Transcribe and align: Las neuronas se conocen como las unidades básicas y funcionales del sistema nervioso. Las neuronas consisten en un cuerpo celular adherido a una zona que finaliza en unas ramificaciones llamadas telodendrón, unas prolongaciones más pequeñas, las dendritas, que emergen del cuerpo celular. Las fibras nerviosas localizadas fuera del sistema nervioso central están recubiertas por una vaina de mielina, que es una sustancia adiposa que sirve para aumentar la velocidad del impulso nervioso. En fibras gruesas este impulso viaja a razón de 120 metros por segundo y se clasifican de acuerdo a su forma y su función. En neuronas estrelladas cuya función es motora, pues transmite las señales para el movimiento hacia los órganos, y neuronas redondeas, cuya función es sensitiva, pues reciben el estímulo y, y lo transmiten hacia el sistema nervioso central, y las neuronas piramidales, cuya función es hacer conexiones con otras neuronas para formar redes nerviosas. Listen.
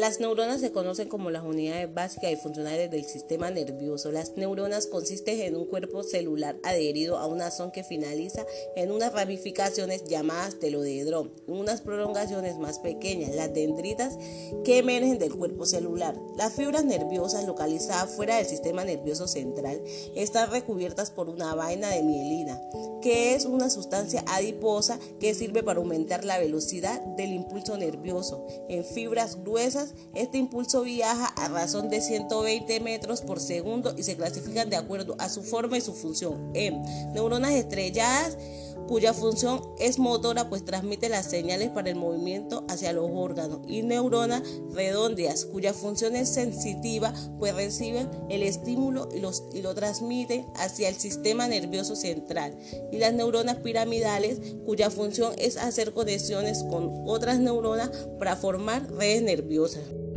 Las 0.00 0.18
neuronas 0.18 0.62
se 0.62 0.72
conocen 0.72 1.10
como 1.10 1.30
las 1.30 1.44
unidades 1.44 1.92
básicas 1.92 2.32
y 2.32 2.36
funcionales 2.36 2.90
del 2.90 3.04
sistema 3.04 3.50
nervioso. 3.50 4.10
Las 4.10 4.34
neuronas 4.34 4.86
consisten 4.86 5.38
en 5.42 5.54
un 5.54 5.66
cuerpo 5.66 6.02
celular 6.02 6.56
adherido 6.62 7.18
a 7.18 7.26
una 7.26 7.50
zona 7.50 7.70
que 7.70 7.84
finaliza 7.84 8.46
en 8.76 8.92
unas 8.92 9.12
ramificaciones 9.12 10.04
llamadas 10.04 10.58
telodendrón, 10.58 11.34
unas 11.46 11.82
prolongaciones 11.82 12.56
más 12.56 12.78
pequeñas, 12.78 13.34
las 13.34 13.52
dendritas, 13.52 14.16
que 14.64 14.78
emergen 14.78 15.18
del 15.18 15.36
cuerpo 15.36 15.66
celular. 15.66 16.16
Las 16.34 16.54
fibras 16.54 16.86
nerviosas 16.86 17.44
localizadas 17.44 18.08
fuera 18.16 18.36
del 18.36 18.46
sistema 18.46 18.86
nervioso 18.86 19.28
central 19.28 19.82
están 20.16 20.50
recubiertas 20.50 21.10
por 21.10 21.28
una 21.28 21.54
vaina 21.54 21.90
de 21.90 22.02
mielina, 22.02 22.58
que 23.02 23.34
es 23.34 23.44
una 23.44 23.68
sustancia 23.68 24.24
adiposa 24.28 24.98
que 25.18 25.34
sirve 25.34 25.62
para 25.62 25.80
aumentar 25.80 26.24
la 26.24 26.38
velocidad 26.38 27.02
del 27.18 27.34
impulso 27.34 27.76
nervioso. 27.76 28.46
En 28.70 28.86
fibras 28.86 29.44
gruesas 29.44 29.89
este 30.14 30.38
impulso 30.38 30.82
viaja 30.82 31.26
a 31.26 31.48
razón 31.48 31.88
de 31.90 32.00
120 32.00 32.80
metros 32.80 33.20
por 33.22 33.40
segundo 33.40 33.94
y 33.96 34.02
se 34.02 34.16
clasifican 34.16 34.70
de 34.70 34.76
acuerdo 34.76 35.16
a 35.18 35.28
su 35.28 35.42
forma 35.42 35.78
y 35.78 35.80
su 35.80 35.94
función. 35.94 36.50
En 36.54 36.82
neuronas 37.12 37.52
estrelladas 37.52 38.36
cuya 38.90 39.14
función 39.14 39.62
es 39.78 40.00
motora, 40.00 40.48
pues 40.48 40.64
transmite 40.64 41.08
las 41.08 41.30
señales 41.30 41.68
para 41.68 41.90
el 41.90 41.94
movimiento 41.94 42.64
hacia 42.68 42.92
los 42.92 43.08
órganos, 43.08 43.60
y 43.68 43.82
neuronas 43.82 44.42
redondeas, 44.72 45.44
cuya 45.44 45.72
función 45.72 46.16
es 46.16 46.28
sensitiva, 46.28 47.14
pues 47.38 47.54
reciben 47.54 48.10
el 48.28 48.42
estímulo 48.42 49.08
y, 49.14 49.22
y 49.56 49.62
lo 49.62 49.76
transmiten 49.76 50.44
hacia 50.56 50.88
el 50.88 50.96
sistema 50.96 51.46
nervioso 51.46 51.94
central, 51.94 52.58
y 52.90 52.98
las 52.98 53.12
neuronas 53.12 53.58
piramidales, 53.58 54.40
cuya 54.66 54.90
función 54.90 55.34
es 55.38 55.56
hacer 55.56 55.92
conexiones 55.92 56.64
con 56.64 57.04
otras 57.06 57.38
neuronas 57.38 57.90
para 58.18 58.34
formar 58.34 58.90
redes 58.90 59.22
nerviosas. 59.22 59.79
Listen. 59.80 60.09